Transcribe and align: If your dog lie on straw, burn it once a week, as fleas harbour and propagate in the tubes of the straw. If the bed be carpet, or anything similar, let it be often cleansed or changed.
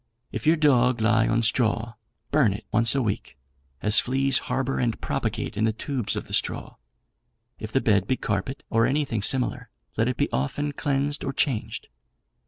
If 0.31 0.47
your 0.47 0.55
dog 0.55 0.99
lie 0.99 1.27
on 1.27 1.43
straw, 1.43 1.93
burn 2.31 2.53
it 2.53 2.65
once 2.71 2.95
a 2.95 3.03
week, 3.03 3.37
as 3.83 3.99
fleas 3.99 4.39
harbour 4.49 4.79
and 4.79 4.99
propagate 4.99 5.55
in 5.55 5.63
the 5.65 5.73
tubes 5.73 6.15
of 6.15 6.25
the 6.25 6.33
straw. 6.33 6.77
If 7.59 7.71
the 7.71 7.81
bed 7.81 8.07
be 8.07 8.17
carpet, 8.17 8.63
or 8.71 8.87
anything 8.87 9.21
similar, 9.21 9.69
let 9.97 10.07
it 10.07 10.17
be 10.17 10.27
often 10.31 10.71
cleansed 10.71 11.23
or 11.23 11.33
changed. 11.33 11.87